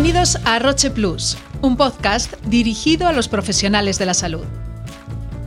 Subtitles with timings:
[0.00, 4.44] Bienvenidos a Roche Plus, un podcast dirigido a los profesionales de la salud.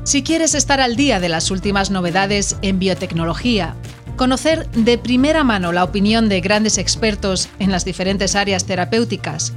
[0.03, 3.75] Si quieres estar al día de las últimas novedades en biotecnología,
[4.17, 9.53] conocer de primera mano la opinión de grandes expertos en las diferentes áreas terapéuticas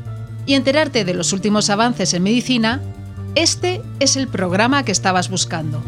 [0.46, 2.80] y enterarte de los últimos avances en medicina,
[3.34, 5.83] este es el programa que estabas buscando.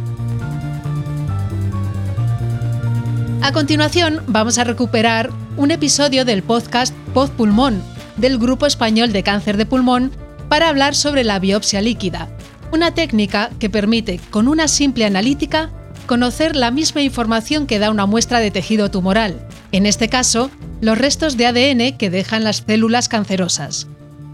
[3.40, 9.22] A continuación, vamos a recuperar un episodio del podcast Pod Pulmón del Grupo Español de
[9.22, 10.12] Cáncer de Pulmón
[10.48, 12.28] para hablar sobre la biopsia líquida,
[12.72, 15.70] una técnica que permite, con una simple analítica,
[16.06, 20.98] conocer la misma información que da una muestra de tejido tumoral, en este caso, los
[20.98, 23.88] restos de ADN que dejan las células cancerosas.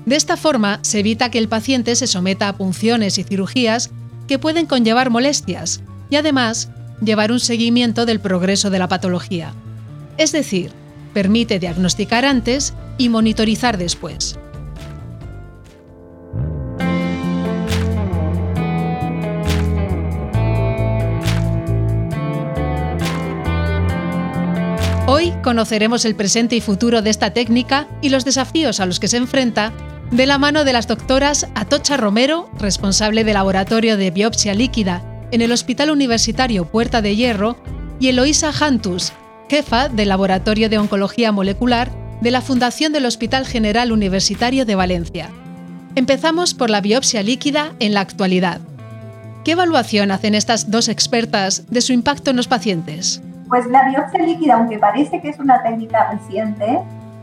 [0.05, 3.91] De esta forma, se evita que el paciente se someta a punciones y cirugías
[4.27, 5.81] que pueden conllevar molestias
[6.11, 6.71] y además
[7.03, 9.55] llevar un seguimiento del progreso de la patología.
[10.19, 10.73] Es decir,
[11.13, 14.39] permite diagnosticar antes y monitorizar después.
[25.07, 29.09] Hoy conoceremos el presente y futuro de esta técnica y los desafíos a los que
[29.09, 29.73] se enfrenta
[30.11, 35.41] de la mano de las doctoras Atocha Romero, responsable del laboratorio de biopsia líquida en
[35.41, 37.57] el Hospital Universitario Puerta de Hierro,
[37.99, 39.13] y Eloísa Jantus,
[39.53, 41.91] jefa del Laboratorio de Oncología Molecular
[42.23, 45.29] de la Fundación del Hospital General Universitario de Valencia.
[45.95, 48.63] Empezamos por la biopsia líquida en la actualidad.
[49.45, 53.21] ¿Qué evaluación hacen estas dos expertas de su impacto en los pacientes?
[53.51, 56.79] Pues la biopsia líquida, aunque parece que es una técnica reciente,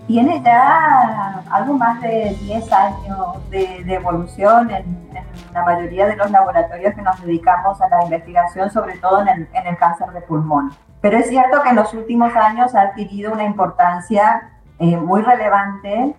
[0.09, 5.07] tiene ya algo más de 10 años de, evolución en,
[5.53, 9.77] la mayoría de los laboratorios que nos dedicamos a la investigación, sobre todo en el,
[9.77, 10.72] cáncer de pulmón.
[11.00, 16.16] Pero es cierto que en los últimos años ha adquirido una importancia eh, muy relevante,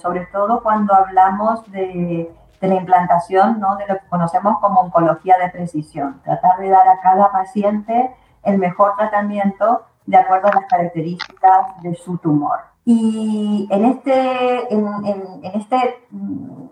[0.00, 3.74] sobre todo cuando hablamos de, de la implantación ¿no?
[3.78, 8.58] de lo que conocemos como oncología de precisión, tratar de dar a cada paciente el
[8.58, 12.71] mejor tratamiento de acuerdo a las características de su tumor.
[12.84, 16.68] Y en este, en, en, este mm,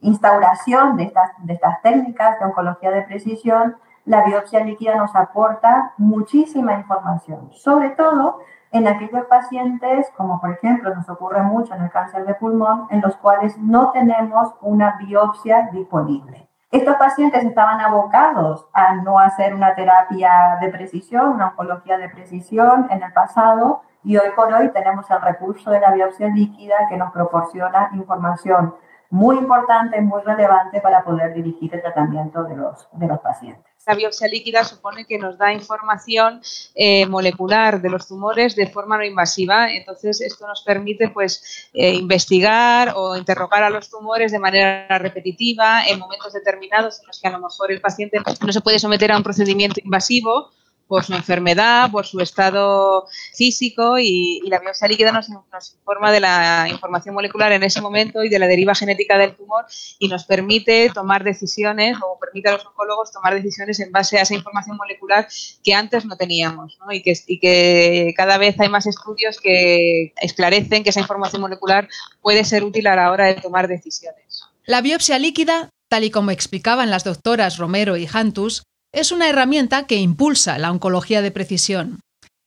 [0.00, 5.94] instauración de estas, de estas técnicas de oncología de precisión, la biopsia líquida nos aporta
[5.96, 11.90] muchísima información, sobre todo en aquellos pacientes, como por ejemplo nos ocurre mucho en el
[11.90, 16.48] cáncer de pulmón, en los cuales no tenemos una biopsia disponible.
[16.70, 22.88] Estos pacientes estaban abocados a no hacer una terapia de precisión, una oncología de precisión
[22.90, 26.96] en el pasado, y hoy por hoy tenemos el recurso de la biopsia líquida que
[26.96, 28.74] nos proporciona información
[29.10, 33.73] muy importante, muy relevante para poder dirigir el tratamiento de los, de los pacientes.
[33.86, 36.40] La biopsia líquida supone que nos da información
[36.74, 41.94] eh, molecular de los tumores de forma no invasiva, entonces esto nos permite pues eh,
[41.94, 47.28] investigar o interrogar a los tumores de manera repetitiva en momentos determinados en los que
[47.28, 50.50] a lo mejor el paciente no se puede someter a un procedimiento invasivo
[50.86, 56.66] por su enfermedad, por su estado físico y, la biopsia líquida nos, informa de la
[56.70, 59.64] información molecular en ese momento y de la deriva genética del tumor
[59.98, 64.22] y nos permite tomar decisiones o permite a los oncólogos tomar decisiones en base a
[64.22, 65.26] esa información molecular
[65.62, 67.02] que antes no teníamos y,
[67.40, 71.88] que, cada vez hay más estudios que esclarecen que esa información molecular
[72.20, 74.42] puede ser útil a la hora de tomar decisiones.
[74.66, 78.62] La biopsia líquida, tal y como explicaban las doctoras Romero y Hantus,
[78.94, 82.00] es una herramienta que impulsa la oncología de precisión,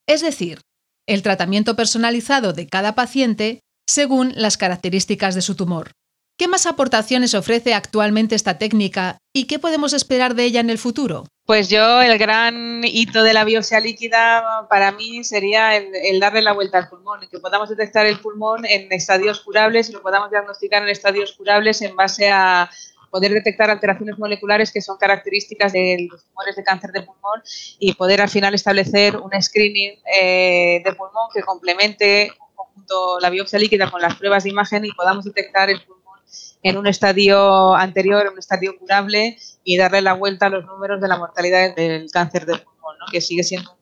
[0.07, 0.61] es decir,
[1.05, 5.91] el tratamiento personalizado de cada paciente según las características de su tumor.
[6.37, 10.77] ¿Qué más aportaciones ofrece actualmente esta técnica y qué podemos esperar de ella en el
[10.77, 11.25] futuro?
[11.45, 16.53] Pues yo, el gran hito de la biopsia líquida para mí sería el, darle la
[16.53, 20.83] vuelta al pulmón, que podamos detectar el pulmón en estadios curables y lo podamos diagnosticar
[20.83, 22.69] en estadios curables en base a,
[23.09, 27.41] poder detectar alteraciones moleculares que son características de los tumores de cáncer de pulmón
[27.79, 33.59] y poder al final establecer un screening eh, de pulmón que complemente conjunto la biopsia
[33.59, 35.97] líquida con las pruebas de imagen y podamos detectar el pulmón
[36.63, 41.01] en un estadio anterior, en un estadio curable y darle la vuelta a los números
[41.01, 43.76] de la mortalidad del cáncer de pulmón, que sigue siendo un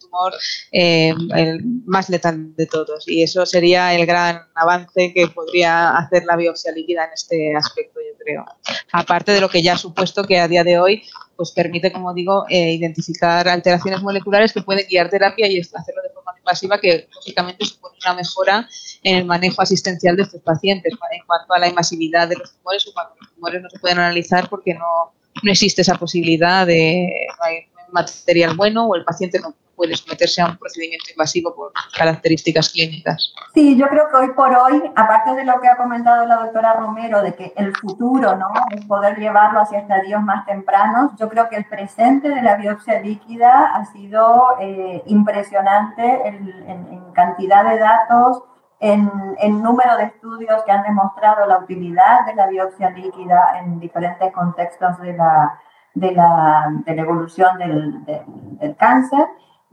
[0.72, 3.08] eh, el más letal de todos.
[3.08, 8.00] Y eso sería el gran avance que podría hacer la biopsia líquida en este aspecto,
[8.00, 8.46] yo creo
[8.92, 11.04] aparte de lo que ya ha supuesto que a día de hoy
[11.36, 16.14] pues permite, como digo, eh, identificar alteraciones moleculares que pueden guiar terapia y hacerlo de
[16.14, 18.70] forma invasiva, que lógicamente supone una mejora
[19.04, 22.88] en el manejo asistencial de estos pacientes en cuanto a la invasividad de los tumores
[22.88, 25.14] o cuando los tumores no se pueden analizar porque no,
[25.44, 30.42] no existe esa posibilidad de no hay material bueno o el paciente no puede someterse
[30.42, 33.34] a un procedimiento invasivo por características clínicas.
[33.54, 36.74] Sí, yo creo que hoy por hoy, aparte de lo que ha comentado la doctora
[36.74, 38.48] Romero, de que el futuro, ¿no?
[38.72, 43.00] Es poder llevarlo hacia estadios más tempranos, yo creo que el presente de la biopsia
[43.02, 48.44] líquida ha sido eh, impresionante en, cantidad de datos,
[48.80, 53.80] en, en, número de estudios que han demostrado la utilidad de la biopsia líquida en
[53.80, 55.60] diferentes contextos de la,
[55.94, 59.26] de la, de la evolución del, del, cáncer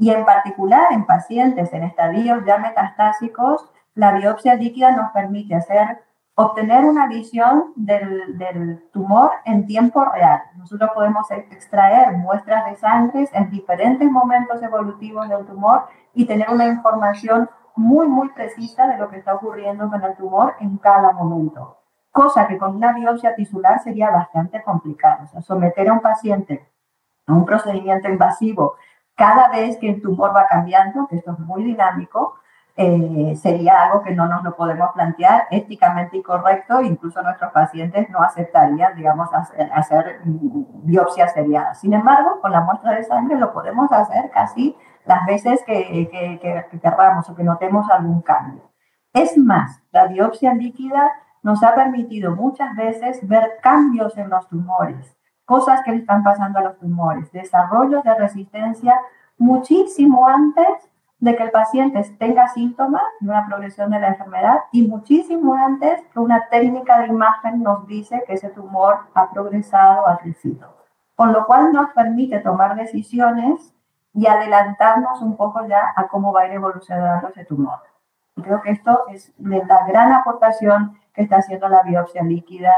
[0.02, 6.02] y en particular en pacientes en estadios ya metastásicos, la biopsia líquida nos permite hacer,
[6.34, 10.42] obtener una visión del, del, tumor en tiempo real.
[10.56, 15.84] Nosotros podemos extraer muestras de sangre en diferentes momentos evolutivos del tumor
[16.14, 20.56] y tener una información muy, muy precisa de lo que está ocurriendo con el tumor
[20.58, 21.78] en cada momento
[22.10, 25.24] cosa que con una biopsia tisular sería bastante complicado.
[25.24, 26.68] O sea, someter a un paciente
[27.26, 28.74] a un procedimiento invasivo
[29.14, 32.34] cada vez que el tumor va cambiando, que esto es muy dinámico,
[32.74, 38.20] eh, sería algo que no nos lo podemos plantear éticamente incorrecto, incluso nuestros pacientes no
[38.20, 39.28] aceptarían, digamos,
[39.74, 40.20] hacer,
[40.84, 41.80] biopsias seriadas.
[41.80, 44.74] Sin embargo, con la muestra de sangre lo podemos hacer casi
[45.04, 48.62] las veces que, que, que querramos o que notemos algún cambio.
[49.12, 51.10] Es más, la biopsia líquida
[51.42, 55.14] nos ha permitido muchas veces ver cambios en los tumores,
[55.52, 58.98] cosas que le están pasando a los tumores, desarrollos de resistencia
[59.36, 64.88] muchísimo antes de que el paciente tenga síntomas de una progresión de la enfermedad y
[64.88, 70.16] muchísimo antes que una técnica de imagen nos dice que ese tumor ha progresado, ha
[70.16, 70.74] crecido.
[71.16, 73.74] Con lo cual nos permite tomar decisiones
[74.14, 77.78] y adelantarnos un poco ya a cómo va a ir evolucionando ese tumor.
[78.42, 82.72] creo que esto es la gran aportación que está haciendo la biopsia líquida,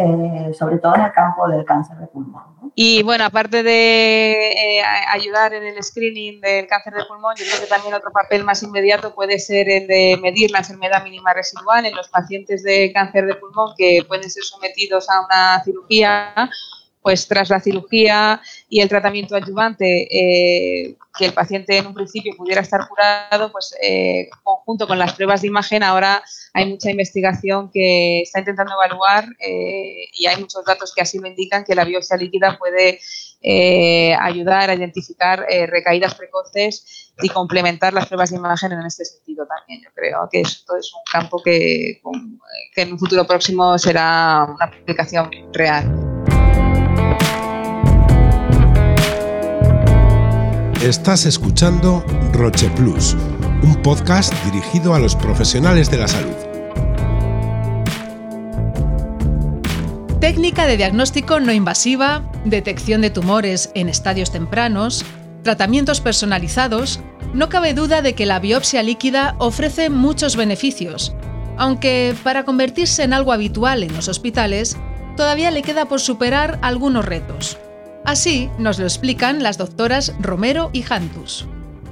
[0.00, 2.70] eh, sobre todo en el campo del cáncer de pulmón.
[2.76, 7.60] Y bueno, aparte de eh, ayudar en el screening del cáncer de pulmón, yo creo
[7.60, 11.84] que también otro papel más inmediato puede ser el de medir la enfermedad mínima residual
[11.84, 16.32] en los pacientes de cáncer de pulmón que pueden ser sometidos a una cirugía
[17.08, 18.38] pues tras la cirugía
[18.68, 23.74] y el tratamiento adyuvante, eh, que el paciente en un principio pudiera estar curado, pues
[23.82, 26.22] eh, conjunto con las pruebas de imagen, ahora
[26.52, 31.26] hay mucha investigación que está intentando evaluar eh, y hay muchos datos que así lo
[31.28, 33.00] indican que la biopsia líquida puede
[34.20, 39.80] ayudar a identificar recaídas precoces y complementar las pruebas de imagen en este sentido también.
[39.82, 42.02] Yo creo que esto es un campo que,
[42.74, 46.07] que en un futuro próximo será una aplicación real.
[50.82, 53.16] Estás escuchando Roche Plus,
[53.64, 56.36] un podcast dirigido a los profesionales de la salud.
[60.20, 65.04] Técnica de diagnóstico no invasiva, detección de tumores en estadios tempranos,
[65.42, 67.00] tratamientos personalizados,
[67.34, 71.12] no cabe duda de que la biopsia líquida ofrece muchos beneficios,
[71.56, 74.76] aunque para convertirse en algo habitual en los hospitales,
[75.16, 77.58] todavía le queda por superar algunos retos.
[78.08, 81.46] Así nos lo explican las doctoras Romero y Jantus.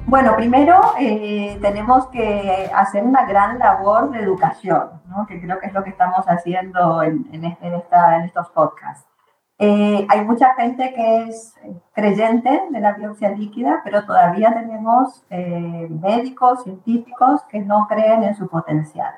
[0.07, 4.93] Bueno, primero eh, tenemos que hacer una gran labor de educación,
[5.29, 7.45] que creo que es lo que estamos haciendo en,
[8.25, 9.07] estos podcasts.
[9.59, 11.55] Eh, hay mucha gente que es
[11.93, 18.35] creyente de la biopsia líquida, pero todavía tenemos eh, médicos, científicos que no creen en
[18.35, 19.13] su potencial.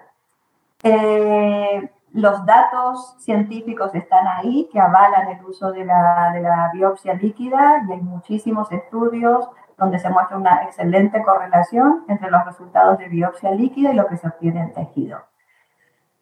[2.18, 8.00] Los datos científicos están ahí que avalan el uso de la, biopsia líquida y hay
[8.00, 13.94] muchísimos estudios donde se muestra una excelente correlación entre los resultados de biopsia líquida y
[13.94, 15.20] lo que se obtiene en tejido.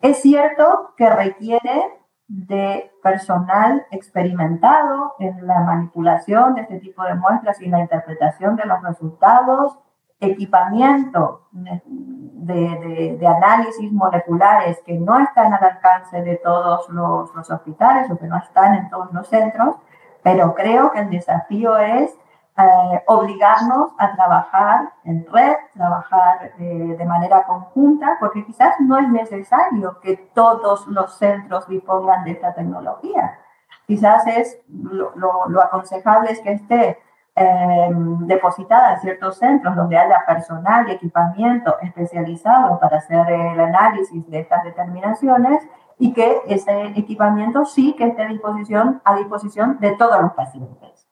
[0.03, 1.99] Es cierto que requiere
[2.29, 8.67] de personal experimentado en la manipulación de este tipo de muestras y la interpretación de
[8.67, 9.79] los resultados,
[10.21, 18.27] equipamiento de, análisis moleculares que no están al alcance de todos los, hospitales o que
[18.27, 19.77] no están en todos los centros,
[20.23, 22.17] pero creo que el desafío es
[22.59, 29.09] eh, obligarnos a trabajar en red, trabajar eh, de manera conjunta, porque quizás no es
[29.09, 33.39] necesario que todos los centros dispongan de esta tecnología.
[33.87, 35.13] Quizás es lo,
[35.49, 36.99] lo aconsejable es que esté
[37.39, 37.91] eh,
[38.21, 44.41] depositada en ciertos centros donde haya personal y equipamiento especializado para hacer el análisis de
[44.41, 45.63] estas determinaciones
[45.99, 51.07] y que ese equipamiento sí que esté a disposición, de todos los pacientes,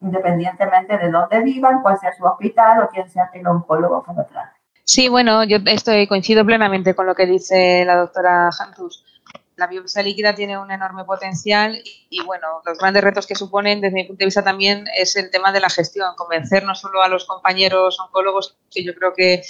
[0.00, 4.26] independientemente de dónde vivan, cuál sea su hospital o quién sea el oncólogo que lo
[4.26, 4.60] trate.
[4.84, 9.04] Sí, bueno, yo estoy coincido plenamente con lo que dice la doctora Jantus.
[9.60, 13.94] La biopsia líquida tiene un enorme potencial y bueno, los grandes retos que suponen desde
[13.94, 17.08] mi punto de vista también es el tema de la gestión, convencer no solo a
[17.08, 19.42] los compañeros oncólogos, que yo creo que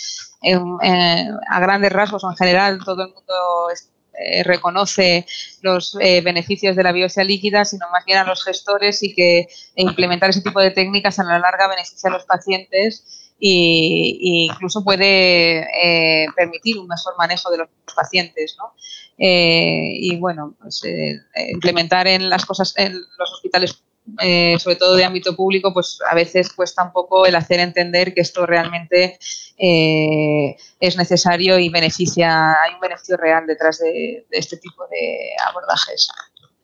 [0.42, 3.34] a grandes rasgos o en general todo el mundo
[4.14, 5.26] eh, reconoce
[5.62, 9.46] los eh, beneficios de la biopsia líquida, sino más bien a los gestores y que
[9.76, 15.60] implementar ese tipo de técnicas a la larga beneficia a los pacientes e, incluso puede
[15.60, 18.56] eh, permitir un mejor manejo de los pacientes.
[18.58, 18.72] ¿no?
[19.22, 20.80] y bueno, pues,
[21.50, 23.82] implementar en las cosas en los hospitales
[24.18, 28.12] eh, sobre todo de ámbito público, pues a veces cuesta un poco el hacer entender
[28.12, 29.18] que esto realmente
[29.56, 35.30] eh, es necesario y beneficia, hay un beneficio real detrás de, de este tipo de
[35.48, 36.08] abordajes.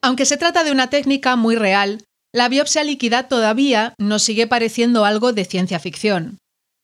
[0.02, 5.04] Aunque se trata de una técnica muy real, la biopsia líquida todavía nos sigue pareciendo
[5.04, 6.38] algo de ciencia ficción.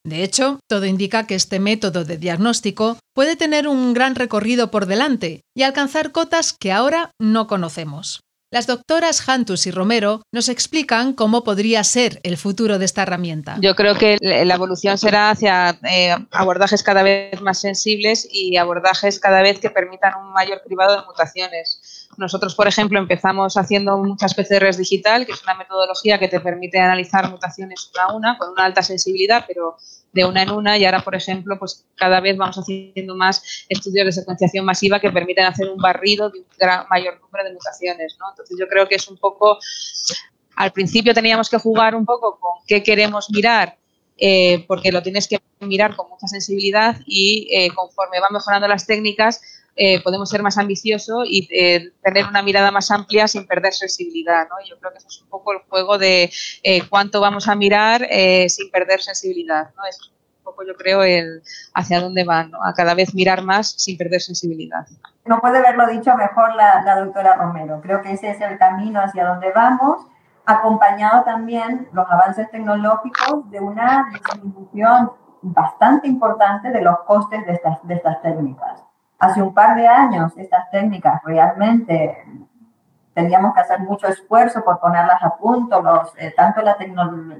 [0.04, 4.86] De hecho, todo indica que este método de diagnóstico puede tener un gran recorrido por
[4.86, 8.20] delante y alcanzar cotas que ahora no conocemos.
[8.52, 13.56] Las doctoras Hantus y Romero nos explican cómo podría ser el futuro de esta herramienta.
[13.62, 19.18] Yo creo que la evolución será hacia eh, abordajes cada vez más sensibles y abordajes
[19.18, 22.10] cada vez que permitan un mayor cribado de mutaciones.
[22.18, 26.78] Nosotros, por ejemplo, empezamos haciendo muchas PCRs digital, que es una metodología que te permite
[26.78, 29.78] analizar mutaciones una a una con una alta sensibilidad, pero
[30.12, 34.06] de una en una y ahora, por ejemplo, pues cada vez vamos haciendo más estudios
[34.06, 38.16] de secuenciación masiva que permiten hacer un barrido de un gran, mayor número de mutaciones,
[38.20, 38.30] ¿no?
[38.30, 39.58] Entonces yo creo que es un poco,
[40.56, 43.78] al principio teníamos que jugar un poco con qué queremos mirar,
[44.18, 48.86] eh, porque lo tienes que mirar con mucha sensibilidad y eh, conforme van mejorando las
[48.86, 49.40] técnicas,
[49.74, 51.48] eh, podemos ser más ambiciosos y
[52.02, 54.48] tener una mirada más amplia sin perder sensibilidad.
[54.48, 54.56] ¿no?
[54.68, 56.30] Yo creo que eso es un poco el juego de
[56.90, 58.06] cuánto vamos a mirar
[58.48, 59.70] sin perder sensibilidad.
[59.88, 59.98] Es
[60.38, 61.42] un poco, yo creo, el
[61.74, 64.86] hacia dónde van, a cada vez mirar más sin perder sensibilidad.
[65.24, 67.80] No puede haberlo dicho mejor la, la doctora Romero.
[67.82, 70.06] Creo que ese es el camino hacia donde vamos
[70.44, 75.12] acompañado también los avances tecnológicos de una disminución
[75.42, 78.84] bastante importante de los costes de estas, de estas técnicas.
[79.22, 82.24] Hace un par de años estas técnicas realmente
[83.14, 86.76] teníamos que hacer mucho esfuerzo por ponerlas a punto, los, eh, tanto la,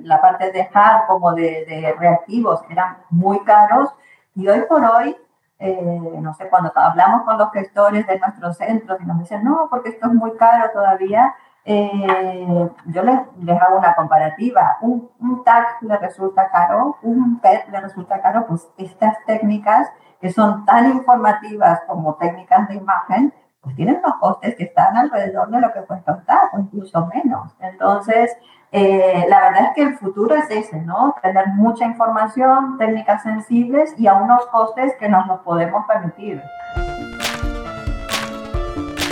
[0.05, 3.93] la parte de hard como de, de, reactivos eran muy caros
[4.37, 5.17] y hoy por hoy,
[5.59, 9.67] eh, no sé, cuando hablamos con los gestores de nuestros centros y nos dicen, no,
[9.69, 11.35] porque esto es muy caro todavía,
[11.65, 14.79] eh, yo les, les, hago una comparativa.
[14.81, 19.89] Un, un, TAC le resulta caro, un PET le resulta caro, pues estas técnicas
[20.21, 25.51] que son tan informativas como técnicas de imagen, pues tienen unos costes que están alrededor
[25.51, 27.55] de lo que cuesta un TAC o incluso menos.
[27.61, 28.37] Entonces,
[28.73, 31.15] eh, la verdad es que el futuro es ese, ¿no?
[31.23, 36.43] Tener mucha información, técnicas sensibles y a unos costes que nos los podemos permitir.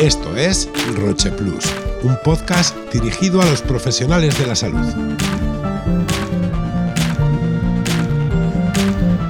[0.00, 1.66] Esto es Roche Plus,
[2.02, 4.86] un podcast dirigido a los profesionales de la salud.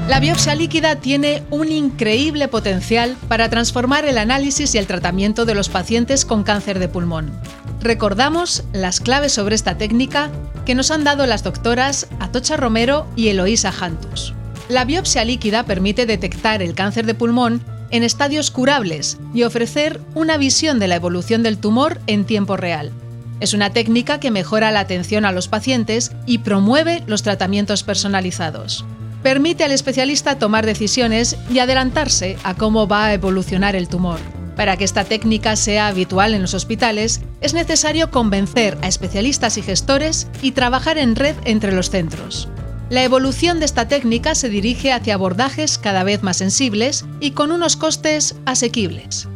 [0.06, 5.56] La biopsia líquida tiene un increíble potencial para transformar el análisis y el tratamiento de
[5.56, 7.32] los pacientes con cáncer de pulmón.
[7.80, 10.30] Recordamos las claves sobre esta técnica
[10.64, 14.34] que nos han dado las doctoras Atocha Romero y Eloísa Jantus.
[14.68, 20.36] La biopsia líquida permite detectar el cáncer de pulmón en estadios curables y ofrecer una
[20.36, 22.92] visión de la evolución del tumor en tiempo real.
[23.40, 28.84] Es una técnica que mejora la atención a los pacientes y promueve los tratamientos personalizados.
[29.22, 34.20] Permite al especialista tomar decisiones y adelantarse a cómo va a evolucionar el tumor.
[34.56, 39.62] Para que esta técnica sea habitual en los hospitales, es necesario convencer a especialistas y
[39.62, 42.48] gestores y trabajar en red entre los centros.
[42.90, 47.52] La evolución de esta técnica se dirige hacia abordajes cada vez más sensibles y con
[47.52, 49.28] unos costes asequibles.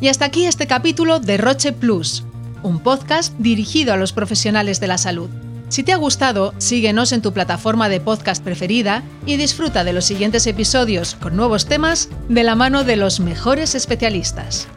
[0.00, 2.22] Y hasta aquí este capítulo de Roche Plus,
[2.62, 5.28] un podcast dirigido a los profesionales de la salud.
[5.70, 10.04] Si te ha gustado, síguenos en tu plataforma de podcast preferida y disfruta de los
[10.04, 14.68] siguientes episodios con nuevos temas de la mano de los mejores especialistas.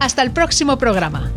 [0.00, 1.30] Hasta el próximo programa.